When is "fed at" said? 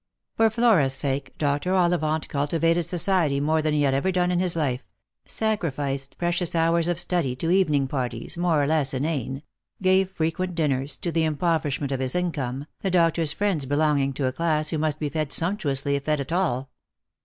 16.05-16.31